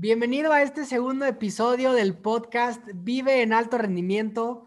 [0.00, 4.64] Bienvenido a este segundo episodio del podcast Vive en Alto Rendimiento.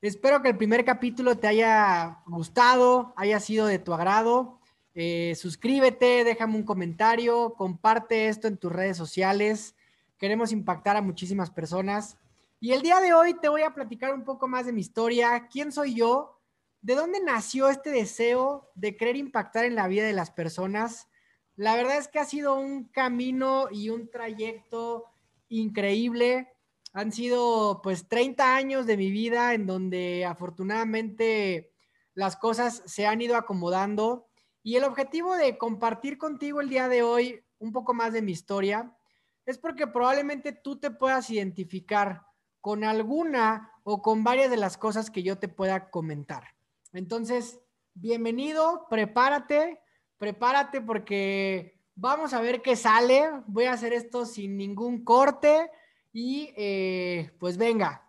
[0.00, 4.58] Espero que el primer capítulo te haya gustado, haya sido de tu agrado.
[4.96, 9.76] Eh, suscríbete, déjame un comentario, comparte esto en tus redes sociales.
[10.18, 12.18] Queremos impactar a muchísimas personas.
[12.58, 15.46] Y el día de hoy te voy a platicar un poco más de mi historia,
[15.48, 16.40] quién soy yo,
[16.80, 21.06] de dónde nació este deseo de querer impactar en la vida de las personas
[21.56, 25.06] la verdad es que ha sido un camino y un trayecto
[25.48, 26.48] increíble.
[26.92, 31.72] Han sido pues 30 años de mi vida en donde afortunadamente
[32.14, 34.28] las cosas se han ido acomodando
[34.62, 38.32] y el objetivo de compartir contigo el día de hoy un poco más de mi
[38.32, 38.96] historia
[39.44, 42.26] es porque probablemente tú te puedas identificar
[42.60, 46.44] con alguna o con varias de las cosas que yo te pueda comentar.
[46.92, 47.60] Entonces,
[47.94, 49.81] bienvenido, prepárate,
[50.22, 53.28] prepárate porque vamos a ver qué sale.
[53.48, 55.68] Voy a hacer esto sin ningún corte
[56.12, 58.06] y eh, pues venga.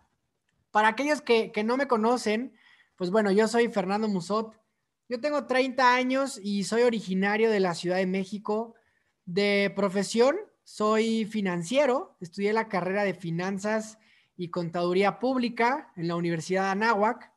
[0.70, 2.56] Para aquellos que, no me conocen,
[2.94, 4.54] pues bueno, yo soy Fernando Musot.
[5.08, 8.76] Yo tengo 30 años y soy originario de la Ciudad de México.
[9.24, 12.16] De profesión, soy financiero.
[12.20, 13.98] Estudié la carrera de finanzas
[14.36, 17.32] y contaduría pública en la Universidad de Anáhuac.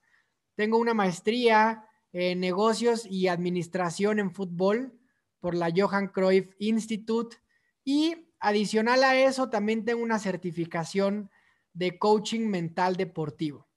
[0.54, 4.98] Tengo una maestría negocios y administración en fútbol
[5.40, 7.38] por la Johan Cruyff Institute.
[7.84, 11.30] Y adicional a eso, también tengo una certificación
[11.74, 13.68] de coaching mental deportivo.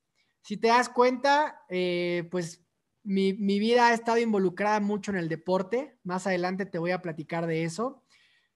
[0.43, 2.65] Si te das cuenta, eh, pues
[3.03, 5.99] mi, mi, vida ha estado involucrada mucho en el deporte.
[6.03, 8.03] Más adelante te voy a platicar de eso.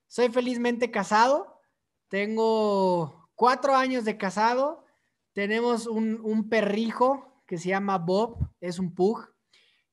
[0.07, 1.61] Soy felizmente casado.
[2.09, 4.85] Tengo cuatro años de casado.
[5.35, 8.39] Tenemos un, un perrijo que se llama Bob.
[8.61, 9.34] Es un pug.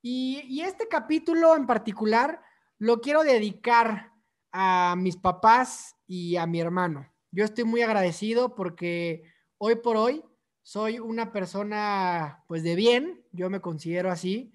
[0.01, 2.41] Y, este capítulo en particular
[2.79, 4.11] lo quiero dedicar
[4.51, 7.07] a mis papás y a mi hermano.
[7.31, 9.23] Yo estoy muy agradecido porque
[9.59, 10.23] hoy por hoy
[10.63, 14.51] soy una persona pues de bien, yo me considero así,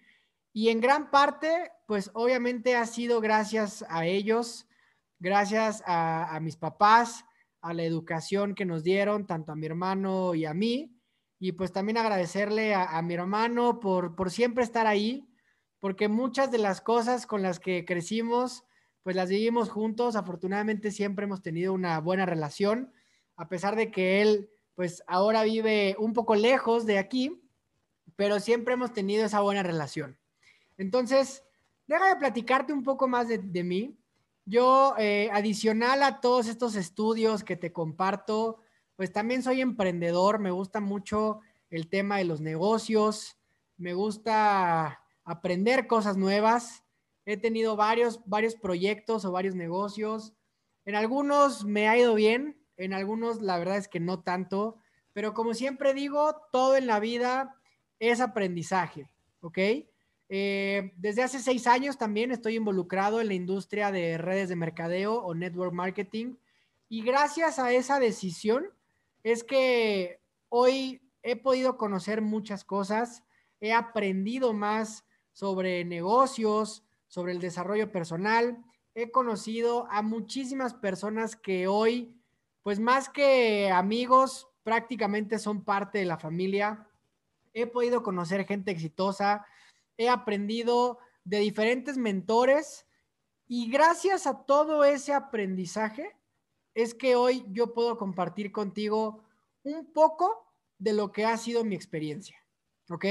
[0.53, 4.67] y en gran parte pues obviamente ha sido gracias a ellos,
[5.21, 7.25] gracias a, mis papás,
[7.61, 11.01] a la educación que nos dieron, tanto a mi hermano y a mí,
[11.39, 15.29] y pues también agradecerle a, a mi hermano por, por siempre estar ahí,
[15.87, 18.65] porque muchas de las cosas con las que crecimos,
[19.05, 20.17] pues las vivimos juntos.
[20.17, 22.93] Afortunadamente siempre hemos tenido una buena relación,
[23.37, 27.41] a pesar de que él, pues ahora vive un poco lejos de aquí,
[28.17, 30.19] pero siempre hemos tenido esa buena relación.
[30.77, 31.45] Entonces,
[31.87, 33.97] déjame platicarte un poco más de, mí.
[34.45, 38.59] Yo, eh, adicional a todos estos estudios que te comparto,
[38.97, 43.39] pues también soy emprendedor, me gusta mucho el tema de los negocios,
[43.77, 46.85] me gusta aprender cosas nuevas.
[47.27, 50.33] He tenido varios, varios proyectos o varios negocios.
[50.87, 54.79] En algunos me ha ido bien, en algunos la verdad es que no tanto,
[55.13, 57.57] pero como siempre digo, todo en la vida
[57.99, 59.11] es aprendizaje,
[59.41, 59.59] ¿ok?
[60.29, 65.15] Eh, desde hace seis años también estoy involucrado en la industria de redes de mercadeo
[65.15, 66.35] o network marketing
[66.89, 68.67] y gracias a esa decisión
[69.23, 73.25] es que hoy he podido conocer muchas cosas,
[73.61, 75.05] he aprendido más
[75.37, 78.65] sobre negocios, sobre el desarrollo personal.
[78.95, 82.19] He conocido a muchísimas personas que hoy,
[82.63, 86.89] pues más que amigos, prácticamente son parte de la familia.
[87.53, 89.45] He podido conocer gente exitosa,
[89.99, 92.87] he aprendido de diferentes mentores
[93.47, 96.17] y gracias a todo ese aprendizaje
[96.73, 99.23] es que hoy yo puedo compartir contigo
[99.65, 102.39] un poco de lo que ha sido mi experiencia.
[102.89, 103.05] ¿Ok?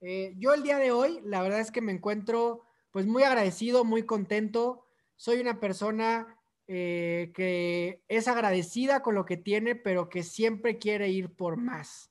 [0.00, 3.84] Eh, yo el día de hoy, la verdad es que me encuentro pues muy agradecido,
[3.84, 4.86] muy contento.
[5.16, 11.08] Soy una persona eh, que es agradecida con lo que tiene, pero que siempre quiere
[11.08, 12.10] ir por más.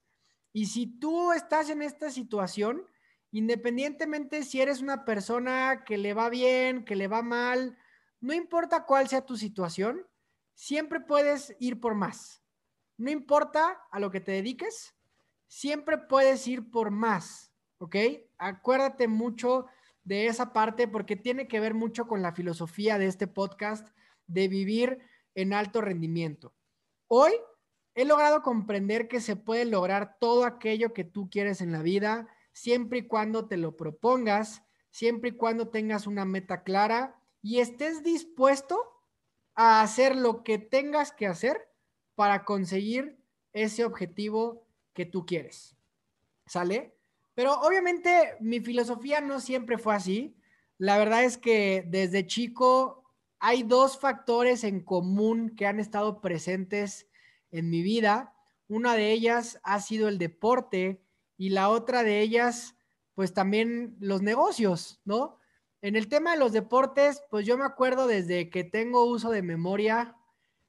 [0.53, 2.85] Y si tú estás en esta situación,
[3.31, 7.77] independientemente si eres una persona que le va bien, que le va mal,
[8.21, 10.07] no importa cuál sea tu situación,
[10.53, 12.41] siempre puedes ir por más.
[12.97, 14.95] No importa a lo que te dediques,
[15.47, 17.51] siempre puedes ir por más.
[17.79, 17.95] ¿Ok?
[18.37, 19.65] Acuérdate mucho
[20.03, 23.87] de esa parte porque tiene que ver mucho con la filosofía de este podcast
[24.27, 24.99] de vivir
[25.33, 26.53] en alto rendimiento.
[27.07, 27.33] Hoy
[27.95, 32.27] he logrado comprender que se puede lograr todo aquello que tú quieres en la vida
[32.55, 38.01] siempre y cuando te lo propongas, siempre y cuando tengas una meta clara y estés
[38.01, 38.81] dispuesto
[39.53, 41.69] a hacer lo que tengas que hacer
[42.15, 43.19] para conseguir
[43.53, 45.75] ese objetivo que tú quieres.
[46.45, 46.94] ¿Sale?
[47.35, 50.35] Pero obviamente mi filosofía no siempre fue así.
[50.77, 53.03] La verdad es que desde chico
[53.39, 57.07] hay dos factores en común que han estado presentes
[57.51, 58.33] en mi vida.
[58.67, 61.03] Una de ellas ha sido el deporte
[61.37, 62.75] y la otra de ellas,
[63.13, 65.37] pues también los negocios, ¿no?
[65.81, 69.43] En el tema de los deportes, pues yo me acuerdo desde que tengo uso de
[69.43, 70.15] memoria,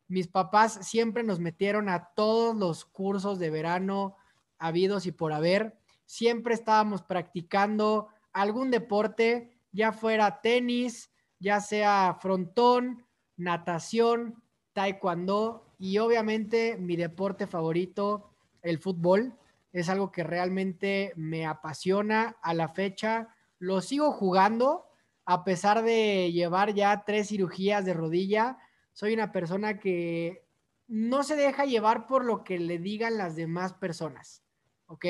[0.09, 4.17] mis papás siempre nos metieron a todos los cursos de verano
[4.59, 5.79] habidos y por haber.
[6.07, 13.05] Siempre estábamos practicando algún deporte, ya fuera tenis, ya sea frontón,
[13.37, 14.43] natación,
[14.73, 18.31] taekwondo y obviamente mi deporte favorito,
[18.63, 19.35] el fútbol.
[19.73, 23.29] Es algo que realmente me apasiona a la fecha.
[23.59, 24.87] Lo sigo jugando
[25.27, 28.59] a pesar de llevar ya tres cirugías de rodilla.
[28.93, 30.47] Soy una persona que
[30.87, 34.43] no se deja llevar por lo que le digan las demás personas.
[34.87, 35.05] ¿Ok?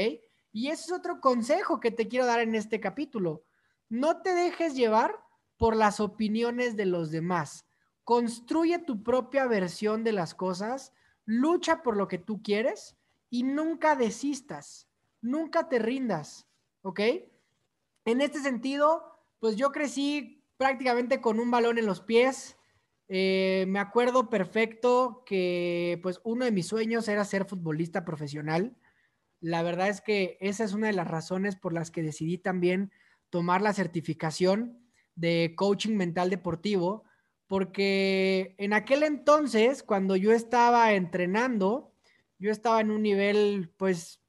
[0.57, 3.45] Y ese es otro consejo que te quiero dar en este capítulo.
[3.91, 5.15] No te dejes llevar
[5.59, 7.67] por las opiniones de los demás.
[8.05, 10.95] Construye tu propia versión de las cosas,
[11.27, 12.97] lucha por lo que tú quieres
[13.29, 14.89] y nunca desistas,
[15.21, 16.47] nunca te rindas,
[16.81, 17.01] ¿ok?
[18.07, 19.05] En este sentido,
[19.41, 22.57] pues yo crecí prácticamente con un balón en los pies.
[23.09, 28.75] Eh, me acuerdo perfecto que pues uno de mis sueños era ser futbolista profesional.
[29.47, 32.91] La verdad es que esa es una de las razones por las que decidí también
[33.31, 37.05] tomar la certificación de coaching mental deportivo,
[37.47, 41.95] porque en aquel entonces, cuando yo estaba entrenando,
[42.41, 44.21] yo estaba en un nivel, pues,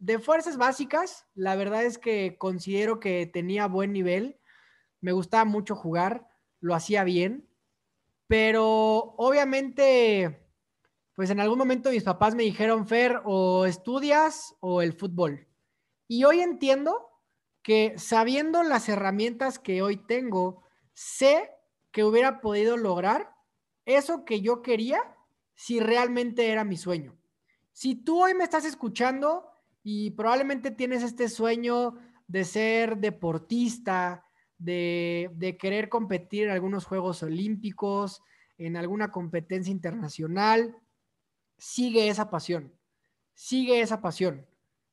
[0.00, 1.28] de fuerzas básicas.
[1.36, 4.40] La verdad es que considero que tenía buen nivel.
[5.00, 6.26] Me gustaba mucho jugar,
[6.58, 7.48] lo hacía bien,
[8.26, 10.43] pero obviamente,
[11.14, 15.46] pues en algún momento mis papás me dijeron, Fer, o estudias o el fútbol.
[16.08, 17.10] Y hoy entiendo
[17.62, 20.62] que sabiendo las herramientas que hoy tengo,
[20.92, 21.50] sé
[21.92, 23.30] que hubiera podido lograr
[23.86, 25.00] eso que yo quería
[25.54, 27.16] si realmente era mi sueño.
[27.72, 29.46] Si tú hoy me estás escuchando
[29.82, 31.94] y probablemente tienes este sueño
[32.26, 34.24] de ser deportista,
[34.58, 38.22] de, de querer competir en algunos Juegos Olímpicos,
[38.58, 40.76] en alguna competencia internacional,
[41.64, 42.74] sigue esa pasión,
[43.32, 44.46] sigue esa pasión.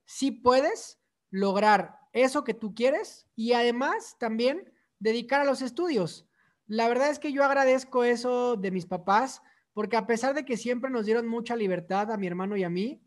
[0.06, 6.26] Si puedes lograr eso que tú quieres y además también dedicar a los estudios.
[6.68, 9.42] La verdad es que yo agradezco eso de mis papás
[9.74, 12.70] porque a pesar de que siempre nos dieron mucha libertad a mi hermano y a
[12.70, 13.02] mí,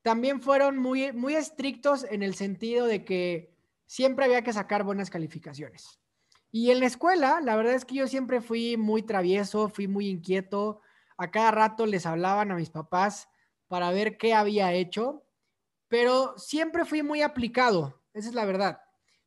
[0.00, 3.54] también fueron muy, muy estrictos en el sentido de que
[3.84, 6.00] siempre había que sacar buenas calificaciones.
[6.50, 10.08] Y en la escuela, la verdad es que yo siempre fui muy travieso, fui muy
[10.08, 10.80] inquieto.
[11.16, 13.28] A cada rato les hablaban a mis papás
[13.68, 15.24] para ver qué había hecho,
[15.88, 18.02] pero siempre fui muy aplicado.
[18.12, 18.80] Esa es la verdad.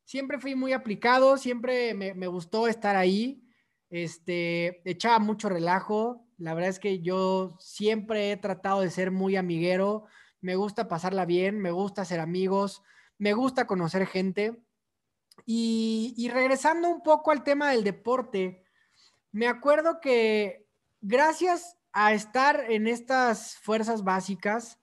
[0.04, 3.44] Siempre fui muy aplicado, siempre me, gustó estar ahí.
[3.89, 6.25] Este, echaba mucho relajo.
[6.38, 10.06] La verdad es que yo siempre he tratado de ser muy amiguero.
[10.40, 12.83] Me gusta pasarla bien, me gusta ser amigos,
[13.18, 14.62] me gusta conocer gente.
[15.45, 18.63] Y, y regresando un poco al tema del deporte,
[19.31, 20.68] me acuerdo que
[21.01, 24.80] gracias a estar en estas fuerzas básicas,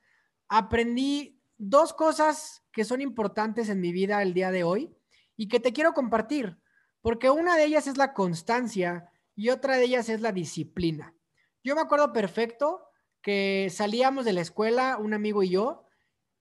[0.49, 4.93] aprendí dos cosas que son importantes en mi vida el día de hoy
[5.37, 6.59] y que te quiero compartir,
[7.03, 11.15] porque una de ellas es la constancia y otra de ellas es la disciplina.
[11.63, 12.83] Yo me acuerdo perfecto
[13.23, 15.87] que salíamos de la escuela, un amigo y yo,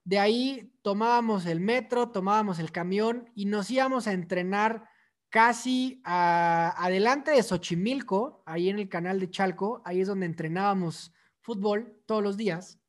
[0.06, 4.90] de ahí tomábamos el metro, tomábamos el camión y nos íbamos a entrenar
[5.34, 11.12] casi adelante de Xochimilco, ahí en el canal de Chalco, ahí es donde entrenábamos
[11.42, 12.80] fútbol todos los días.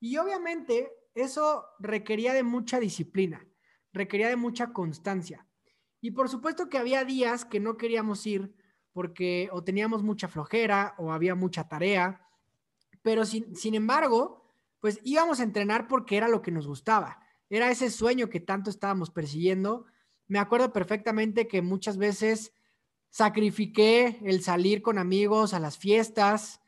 [0.00, 3.46] Y obviamente eso requería de mucha disciplina,
[3.92, 5.46] requería de mucha constancia.
[6.00, 8.52] Y por supuesto que había días que no queríamos ir
[8.92, 12.20] porque o teníamos mucha flojera o había mucha tarea,
[13.00, 17.70] pero sin, sin embargo, pues íbamos a entrenar porque era lo que nos gustaba, era
[17.70, 19.86] ese sueño que tanto estábamos persiguiendo.
[20.28, 22.52] Me acuerdo perfectamente que muchas veces
[23.10, 26.60] sacrifiqué el salir con amigos a las fiestas.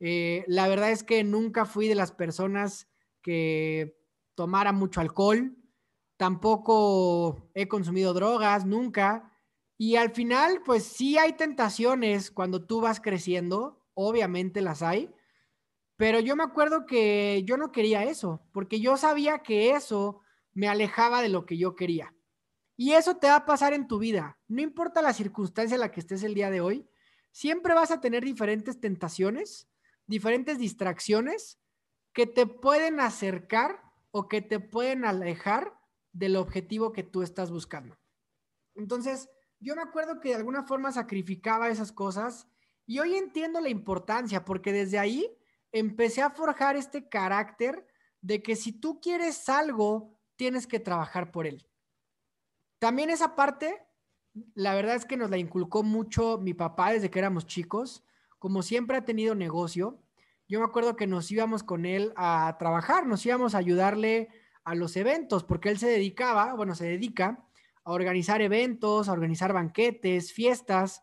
[0.00, 2.88] Eh, la verdad es que nunca fui de las personas
[3.22, 3.96] que
[4.34, 5.56] tomara mucho alcohol,
[6.16, 9.32] tampoco he consumido drogas, nunca.
[9.78, 15.10] Y al final, pues sí hay tentaciones cuando tú vas creciendo, obviamente las hay,
[15.96, 20.20] pero yo me acuerdo que yo no quería eso, porque yo sabía que eso
[20.52, 22.15] me alejaba de lo que yo quería.
[22.76, 24.38] Y eso te va a pasar en tu vida.
[24.48, 26.88] No importa la circunstancia en la que estés el día de hoy,
[27.32, 29.68] siempre vas a tener diferentes tentaciones,
[30.06, 31.58] diferentes distracciones
[32.12, 35.78] que te pueden acercar o que te pueden alejar
[36.12, 37.98] del objetivo que tú estás buscando.
[38.74, 39.28] Entonces,
[39.60, 42.48] yo me acuerdo que de alguna forma sacrificaba esas cosas
[42.88, 45.28] Y hoy entiendo la importancia porque desde ahí
[45.72, 47.84] empecé a forjar este carácter
[48.20, 51.66] de que si tú quieres algo, tienes que trabajar por él.
[52.78, 53.86] También esa parte,
[54.54, 58.04] la verdad es que nos la inculcó mucho mi papá desde que éramos chicos.
[58.38, 60.02] Como siempre ha tenido negocio,
[60.48, 64.28] yo me acuerdo que nos íbamos con él a trabajar, nos íbamos a ayudarle
[64.64, 67.44] a los eventos, porque él se dedicaba, bueno, se dedica
[67.84, 71.02] a organizar eventos, a organizar banquetes, fiestas,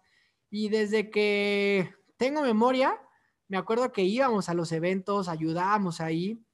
[0.49, 3.01] y desde que tengo memoria,
[3.47, 6.45] me acuerdo que íbamos a los eventos, ayudábamos ahí,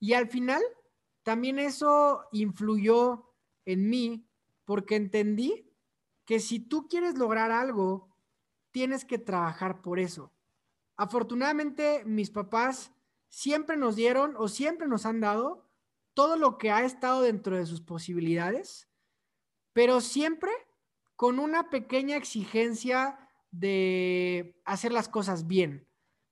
[0.00, 0.62] y al final
[1.22, 4.26] también eso influyó en mí
[4.72, 5.70] porque entendí
[6.24, 8.08] que si tú quieres lograr algo,
[8.70, 10.32] tienes que trabajar por eso.
[10.96, 12.90] Afortunadamente, mis papás
[13.28, 15.68] siempre nos dieron o siempre nos han dado
[16.14, 18.88] todo lo que ha estado dentro de sus posibilidades,
[19.74, 20.50] pero siempre
[21.16, 23.18] con una pequeña exigencia
[23.50, 25.86] de hacer las cosas bien.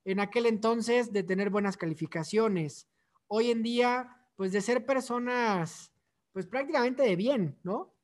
[0.07, 2.89] En aquel entonces, de tener buenas calificaciones.
[3.27, 5.93] Hoy en día, pues de ser personas,
[6.33, 8.00] pues prácticamente de bien, ¿no?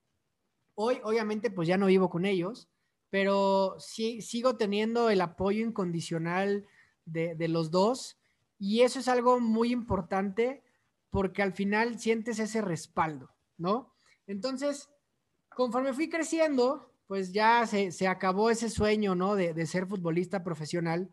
[0.79, 2.69] Hoy, obviamente, pues ya no vivo con ellos,
[3.11, 6.67] pero sí, sigo teniendo el apoyo incondicional
[7.07, 8.19] de, de los dos
[8.59, 10.63] y eso es algo muy importante
[11.09, 13.95] porque al final sientes ese respaldo, ¿no?
[14.27, 14.91] Entonces,
[15.49, 19.35] conforme fui creciendo, pues ya se, se acabó ese sueño, ¿no?
[19.35, 21.11] De, de, ser futbolista profesional.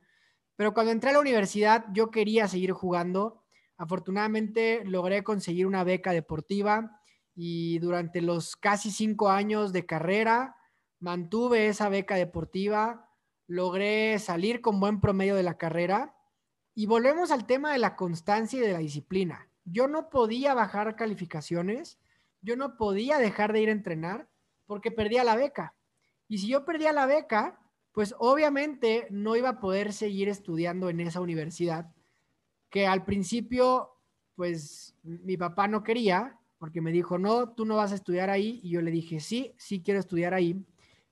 [0.58, 3.44] Pero cuando entré a la universidad, yo quería seguir jugando.
[3.78, 7.02] Afortunadamente, logré conseguir una beca deportiva
[7.36, 10.56] y durante los casi cinco años de carrera,
[11.00, 13.10] mantuve esa beca deportiva,
[13.48, 16.16] logré salir con buen promedio de la carrera
[16.76, 19.50] y volvemos al tema de la constancia y de la disciplina.
[19.66, 22.00] Yo no podía bajar calificaciones,
[22.42, 24.30] yo no podía dejar de ir a entrenar
[24.66, 25.76] porque perdía la beca.
[26.28, 27.60] Y si yo perdía la beca,
[27.92, 31.94] pues obviamente no iba a poder seguir estudiando en esa universidad,
[32.70, 33.92] que al principio,
[34.36, 38.62] pues mi papá no quería, porque me dijo, no, tú no vas a estudiar ahí.
[38.64, 40.66] Y yo le dije, sí, sí quiero estudiar ahí.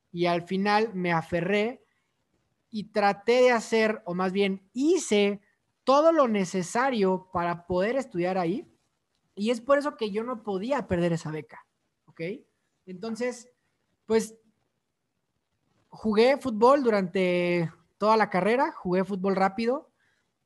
[0.10, 1.84] Y al final me aferré
[2.70, 5.42] y traté de hacer, o más bien hice
[5.84, 8.66] todo lo necesario para poder estudiar ahí.
[9.36, 11.68] Y es por eso que yo no podía perder esa beca.
[12.06, 12.22] ¿Ok?
[12.86, 13.52] Entonces,
[14.06, 14.38] pues
[15.90, 19.92] jugué fútbol durante toda la carrera, jugué fútbol rápido.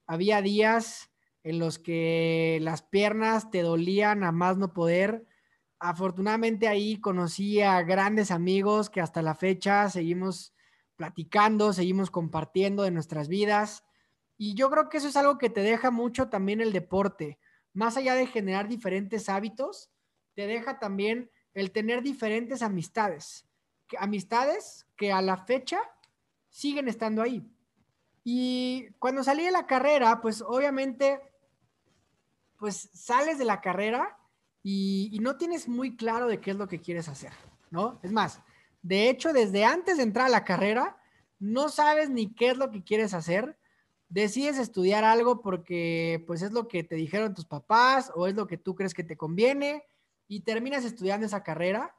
[0.07, 1.11] Había días
[1.45, 5.27] en los que las piernas te dolían a más no poder.
[5.77, 10.55] Afortunadamente ahí conocí a grandes amigos que hasta la fecha seguimos
[10.95, 13.83] platicando, seguimos compartiendo de nuestras vidas.
[14.37, 17.37] Y yo creo que eso es algo que te deja mucho también el deporte.
[17.73, 19.91] Más allá de generar diferentes hábitos,
[20.33, 23.45] te deja también el tener diferentes amistades.
[23.99, 25.79] Amistades que a la fecha
[26.49, 27.47] siguen estando ahí.
[28.23, 31.21] Y cuando salí de la carrera, pues obviamente,
[32.57, 34.17] pues sales de la carrera
[34.63, 37.31] y, no tienes muy claro de qué es lo que quieres hacer,
[37.69, 37.99] ¿no?
[38.03, 38.41] Es más,
[38.81, 40.97] de hecho, desde antes de entrar a la carrera,
[41.39, 43.57] no sabes ni qué es lo que quieres hacer
[44.09, 48.47] decides estudiar algo porque pues es lo que te dijeron tus papás o es lo
[48.47, 49.83] que tú crees que te conviene
[50.27, 51.95] y terminas estudiando esa carrera.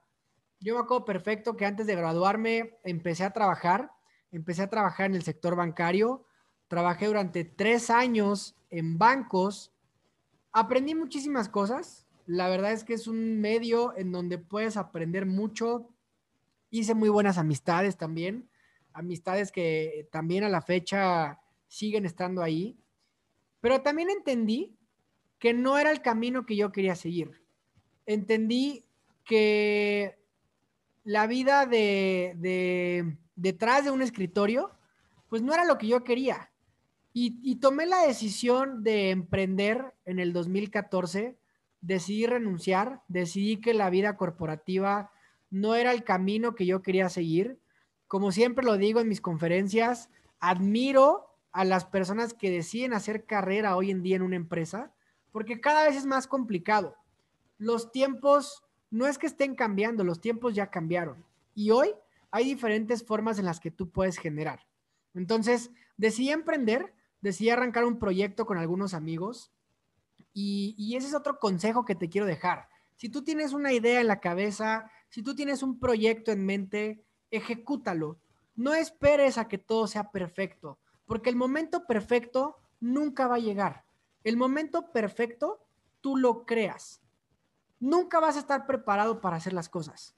[0.60, 3.92] Yo me acuerdo perfecto que antes de graduarme empecé a trabajar,
[4.30, 6.24] empecé a trabajar en el sector bancario,
[6.68, 9.72] trabajé durante tres años en bancos,
[10.56, 15.90] aprendí muchísimas cosas, la verdad es que es un medio en donde puedes aprender mucho,
[16.70, 18.48] hice muy buenas amistades también,
[18.94, 22.78] amistades que también a la fecha siguen estando ahí,
[23.60, 24.74] pero también entendí
[25.38, 27.44] que no era el camino que yo quería seguir.
[28.06, 28.86] Entendí
[29.26, 30.18] que
[31.04, 34.70] la vida de, de detrás de un escritorio,
[35.28, 36.50] pues no era lo que yo quería.
[37.18, 41.38] Y, tomé la decisión de emprender en el 2014,
[41.80, 45.10] decidí renunciar, decidí que la vida corporativa
[45.48, 47.58] no era el camino que yo quería seguir.
[48.06, 53.76] Como siempre lo digo en mis conferencias, admiro a las personas que deciden hacer carrera
[53.76, 54.92] hoy en día en una empresa,
[55.32, 56.96] porque cada vez es más complicado.
[57.56, 61.24] Los tiempos no es que estén cambiando, los tiempos ya cambiaron.
[61.54, 61.94] Y hoy
[62.30, 64.66] hay diferentes formas en las que tú puedes generar.
[65.14, 69.52] Entonces, decidí emprender, decidí arrancar un proyecto con algunos amigos
[70.32, 72.68] y, y ese es otro consejo que te quiero dejar.
[72.96, 77.04] Si tú tienes una idea en la cabeza, si tú tienes un proyecto en mente,
[77.30, 78.18] ejecútalo.
[78.54, 83.84] No esperes a que todo sea perfecto porque el momento perfecto nunca va a llegar.
[84.24, 85.64] El momento perfecto
[86.00, 87.00] tú lo creas.
[87.78, 90.16] Nunca vas a estar preparado para hacer las cosas.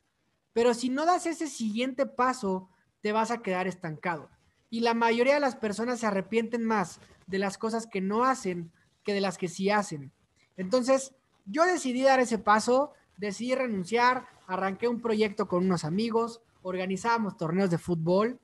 [0.53, 4.31] Pero si no das ese siguiente paso, te vas a quedar estancado.
[4.71, 8.73] Y la mayoría de las personas se arrepienten más de las cosas que no hacen
[9.05, 10.13] que de las que sí hacen.
[10.57, 11.15] Entonces,
[11.47, 17.71] yo decidí dar ese paso, decidí renunciar, arranqué un proyecto con unos amigos, organizábamos torneos
[17.71, 18.39] de fútbol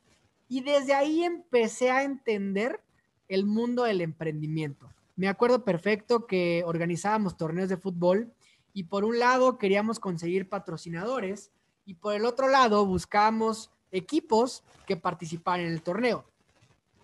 [0.49, 2.81] y desde ahí empecé a entender
[3.28, 4.90] el mundo del emprendimiento.
[5.16, 8.33] Me acuerdo perfecto que organizábamos torneos de fútbol
[8.73, 11.52] y por un lado queríamos conseguir patrocinadores
[11.85, 16.24] y por el otro lado buscábamos equipos que participaran en el torneo.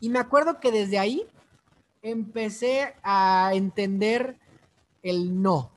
[0.00, 1.24] Y me acuerdo que desde ahí
[2.02, 4.38] empecé a entender
[5.02, 5.70] el no.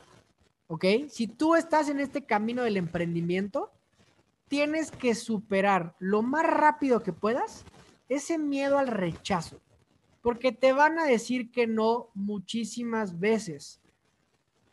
[0.67, 0.85] ¿Ok?
[1.09, 3.71] Si tú estás en este camino del emprendimiento,
[4.47, 7.63] tienes que superar lo más rápido que puedas
[8.09, 9.59] ese miedo al rechazo.
[10.21, 13.81] Porque te van a decir que no muchísimas veces.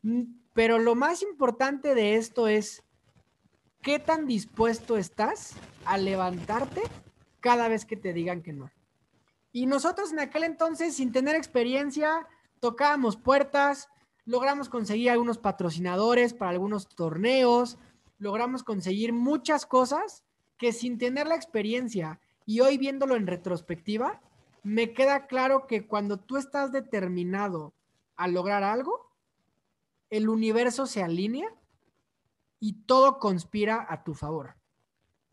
[0.02, 0.22] Mm,
[0.54, 2.82] pero lo más importante de esto es
[3.82, 6.82] qué tan dispuesto estás a levantarte
[7.40, 8.70] cada vez que te digan que no.
[9.52, 12.28] Y nosotros en aquel entonces, sin tener experiencia,
[12.60, 13.88] tocábamos puertas,
[14.24, 17.78] logramos conseguir algunos patrocinadores para algunos torneos,
[18.18, 20.24] logramos conseguir muchas cosas
[20.56, 24.20] que sin tener la experiencia y hoy viéndolo en retrospectiva,
[24.62, 27.72] me queda claro que cuando tú estás determinado
[28.16, 29.10] a lograr algo,
[30.10, 31.48] el universo se alinea
[32.60, 34.54] y todo conspira a tu favor.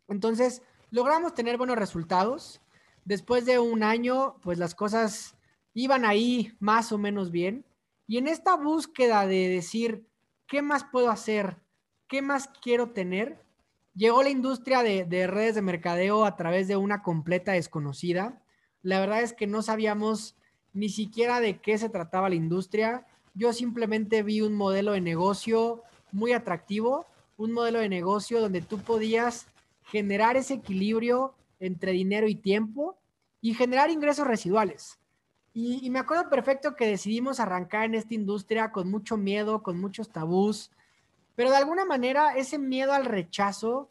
[0.08, 2.60] Entonces, logramos tener buenos resultados.
[3.04, 5.36] Después de un año, pues las cosas
[5.74, 7.64] iban ahí más o menos bien.
[8.06, 10.08] Y en esta búsqueda de decir,
[10.46, 11.58] ¿qué más puedo hacer?
[12.08, 13.44] ¿Qué más quiero tener?
[13.94, 18.42] Llegó la industria de, de redes de mercadeo a través de una completa desconocida.
[18.82, 20.36] La verdad es que no sabíamos
[20.72, 23.06] ni siquiera de qué se trataba la industria.
[23.34, 25.82] Yo simplemente vi un modelo de negocio
[26.12, 27.06] muy atractivo
[27.38, 29.46] un modelo de negocio donde tú podías
[29.84, 32.98] generar ese equilibrio entre dinero y tiempo
[33.40, 34.98] y generar ingresos residuales.
[35.54, 40.10] Y, me acuerdo perfecto que decidimos arrancar en esta industria con mucho miedo, con muchos
[40.10, 40.70] tabús,
[41.34, 43.88] pero de alguna manera ese miedo al rechazo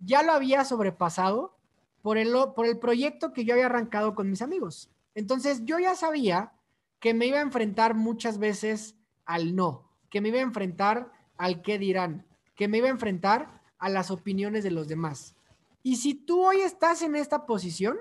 [0.00, 1.56] ya lo había sobrepasado
[2.02, 4.90] por el, por el proyecto que yo había arrancado con mis amigos.
[5.14, 6.52] Entonces yo ya sabía
[6.98, 11.62] que me iba a enfrentar muchas veces al no, que me iba a enfrentar al
[11.62, 12.26] qué dirán,
[12.60, 15.34] que me iba a enfrentar a las opiniones de los demás.
[15.82, 17.98] Y si tú hoy estás en esta posición,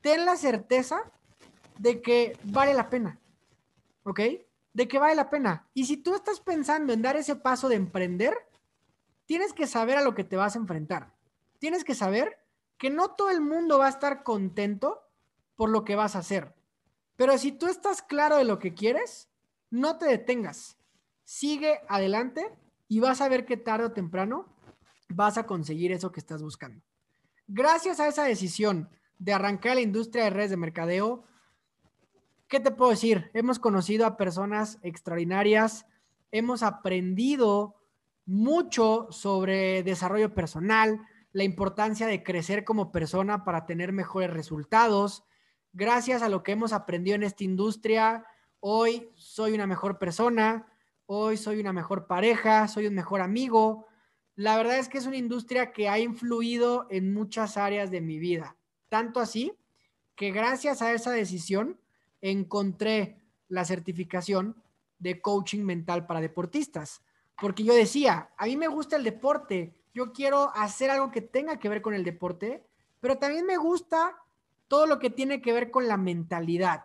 [0.00, 1.12] ten la certeza
[1.78, 3.20] de que vale la pena,
[4.02, 4.20] ¿ok?
[4.72, 5.68] De que vale la pena.
[5.72, 8.34] Y si tú estás pensando en dar ese paso de emprender,
[9.24, 11.14] tienes que saber a lo que te vas a enfrentar.
[11.60, 12.44] Tienes que saber
[12.76, 15.00] que no todo el mundo va a estar contento
[15.54, 16.56] por lo que vas a hacer.
[17.14, 19.28] Pero si tú estás claro de lo que quieres,
[19.70, 20.76] no te detengas.
[21.22, 24.46] Sigue adelante y vas a ver que tarde o temprano
[25.08, 26.82] vas a conseguir eso que estás buscando.
[27.46, 31.24] Gracias a esa decisión de arrancar la industria de redes de mercadeo,
[32.46, 33.30] ¿qué te puedo decir?
[33.34, 35.86] Hemos conocido a personas extraordinarias,
[36.30, 37.76] hemos aprendido
[38.26, 41.00] mucho sobre desarrollo personal,
[41.32, 45.24] la importancia de crecer como persona para tener mejores resultados.
[45.72, 48.24] Gracias a lo que hemos aprendido en esta industria,
[48.60, 50.66] hoy soy una mejor persona,
[51.10, 53.86] hoy soy una mejor pareja, soy un mejor amigo.
[54.34, 58.18] La verdad es que es una industria que ha influido en muchas áreas de mi
[58.18, 58.56] vida.
[58.90, 59.54] Tanto así
[60.14, 61.80] que gracias a esa decisión
[62.20, 64.62] encontré la certificación
[64.98, 67.00] de coaching mental para deportistas.
[67.40, 71.58] Porque yo decía, a mí me gusta el deporte, yo quiero hacer algo que tenga
[71.58, 72.66] que ver con el deporte,
[73.00, 74.18] pero también me gusta
[74.66, 76.84] todo lo que tiene que ver con la mentalidad,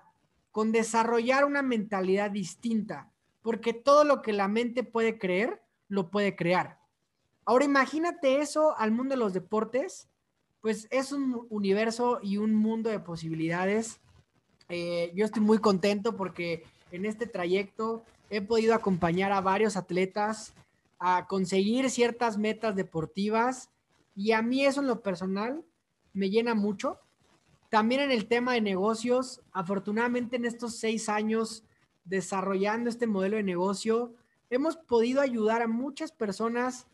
[0.51, 3.12] con desarrollar una mentalidad distinta
[3.43, 6.79] porque todo lo que la mente puede creer, lo puede crear.
[7.45, 10.07] Ahora imagínate eso al mundo de los deportes,
[10.61, 13.99] pues es un universo y un mundo de posibilidades.
[14.69, 20.53] Eh, yo estoy muy contento porque en este trayecto he podido acompañar a varios atletas
[20.97, 23.69] a conseguir ciertas metas deportivas
[24.15, 25.65] y a mí eso en lo personal
[26.13, 26.97] me llena mucho.
[27.69, 31.65] También en el tema de negocios, afortunadamente en estos seis años
[32.05, 34.13] desarrollando este modelo de negocio,
[34.49, 36.87] hemos podido ayudar a muchas personas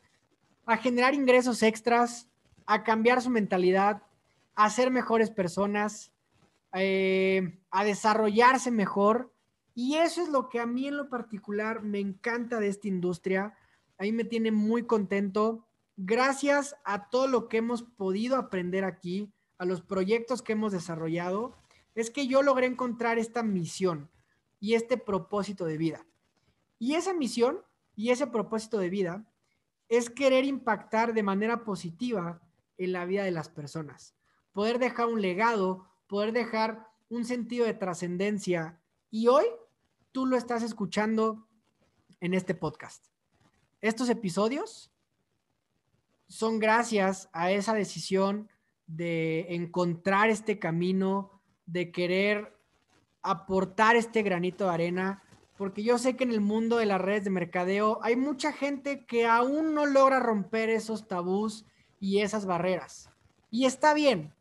[0.65, 2.29] a generar ingresos extras,
[2.65, 4.03] a cambiar su mentalidad,
[4.55, 6.11] a ser mejores personas,
[6.73, 9.33] eh, a desarrollarse mejor.
[9.73, 13.55] Y eso es lo que a mí en lo particular me encanta de esta industria.
[13.97, 15.65] A mí me tiene muy contento.
[15.97, 21.55] Gracias a todo lo que hemos podido aprender aquí, a los proyectos que hemos desarrollado,
[21.95, 24.09] es que yo logré encontrar esta misión
[24.59, 26.05] y este propósito de vida.
[26.77, 27.61] Y esa misión
[27.95, 29.25] y ese propósito de vida
[29.89, 32.41] es querer impactar de manera positiva
[32.77, 34.15] en la vida de las personas,
[34.53, 38.79] poder dejar un legado, poder dejar un sentido de trascendencia.
[39.11, 39.45] Y hoy
[40.11, 41.47] tú lo estás escuchando
[42.21, 43.07] en este podcast.
[43.81, 44.91] Estos episodios
[46.27, 48.49] son gracias a esa decisión
[48.85, 52.58] de encontrar este camino, de querer
[53.21, 55.23] aportar este granito de arena,
[55.57, 59.05] porque yo sé que en el mundo de las redes de mercadeo hay mucha gente
[59.05, 61.65] que aún no logra romper esos tabús
[61.99, 63.09] y esas barreras.
[63.51, 64.33] Y está bien.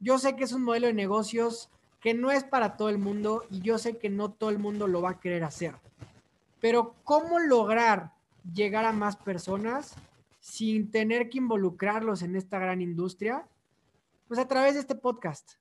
[0.00, 1.70] Yo sé que es un modelo de negocios
[2.00, 4.88] que no es para todo el mundo y yo sé que no todo el mundo
[4.88, 5.76] lo va a querer hacer.
[6.60, 8.12] Pero ¿cómo lograr
[8.52, 9.94] llegar a más personas
[10.40, 13.46] sin tener que involucrarlos en esta gran industria?
[14.26, 15.52] Pues a través de este podcast.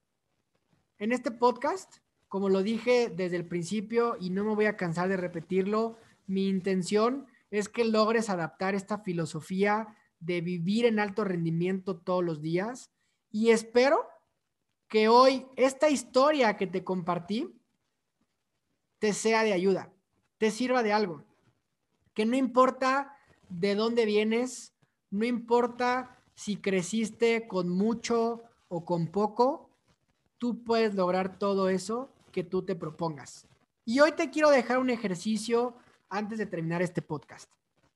[0.98, 1.98] En este podcast,
[2.30, 6.48] como lo dije desde el principio y no me voy a cansar de repetirlo, mi
[6.48, 12.92] intención es que logres adaptar esta filosofía de vivir en alto rendimiento todos los días
[13.32, 14.08] y espero
[14.88, 17.56] que hoy esta historia que te compartí
[19.00, 19.92] te sea de ayuda,
[20.38, 21.24] te sirva de algo.
[22.14, 23.16] Que no importa
[23.50, 24.74] de dónde vienes,
[25.10, 29.70] no importa si creciste con mucho o con poco,
[30.38, 33.48] tú puedes lograr todo eso que tú te propongas.
[33.86, 35.76] Y hoy te quiero dejar un ejercicio
[36.10, 37.52] antes de terminar este podcast.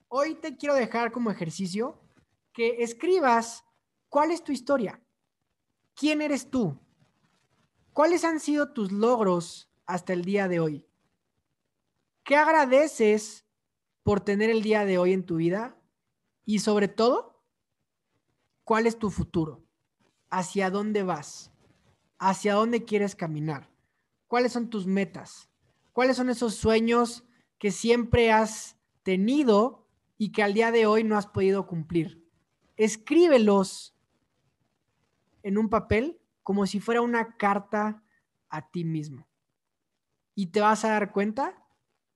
[0.07, 1.99] Hoy te quiero dejar como ejercicio
[2.51, 3.63] que escribas
[4.09, 5.01] cuál es tu historia,
[5.95, 6.79] quién eres tú,
[7.93, 10.87] ¿Cuáles han sido tus logros hasta el día de hoy?
[12.23, 13.45] ¿Qué agradeces
[14.01, 15.79] por tener el día de hoy en tu vida?
[16.43, 17.45] Y sobre todo,
[18.63, 19.63] ¿cuál es tu futuro?
[20.31, 21.51] ¿Hacia dónde vas?
[22.17, 23.69] ¿Hacia dónde quieres caminar?
[24.33, 25.47] ¿Cuáles son tus metas?
[25.91, 27.23] ¿Cuáles son esos sueños
[27.59, 29.85] que siempre has tenido
[30.17, 32.27] y que al día de hoy no has podido cumplir?
[32.75, 33.95] Escríbelos
[35.43, 38.03] en un papel como si fuera una carta
[38.49, 39.27] a ti mismo.
[40.33, 41.63] Y te vas a dar cuenta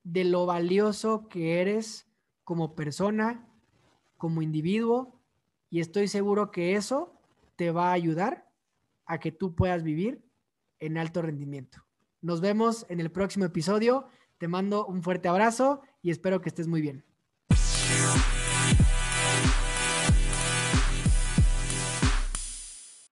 [0.02, 2.08] de lo valioso que eres
[2.42, 3.48] como persona,
[4.16, 5.20] como individuo,
[5.70, 7.16] y estoy seguro que eso
[7.54, 8.50] te va a ayudar
[9.06, 10.28] a que tú puedas vivir
[10.80, 11.87] en alto rendimiento.
[12.20, 14.06] Nos vemos en el próximo episodio.
[14.38, 17.07] Te mando un fuerte abrazo y espero que estés muy bien.